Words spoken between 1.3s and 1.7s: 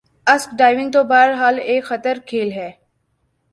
حال